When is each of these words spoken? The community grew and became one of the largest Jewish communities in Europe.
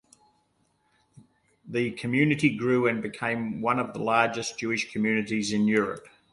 The 1.63 1.91
community 1.91 2.49
grew 2.57 2.87
and 2.87 3.03
became 3.03 3.61
one 3.61 3.77
of 3.77 3.93
the 3.93 3.99
largest 3.99 4.57
Jewish 4.57 4.91
communities 4.91 5.53
in 5.53 5.67
Europe. 5.67 6.07